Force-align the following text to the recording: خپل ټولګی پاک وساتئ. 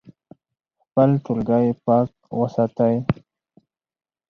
خپل 0.85 1.09
ټولګی 1.23 1.67
پاک 1.85 2.09
وساتئ. 2.39 2.95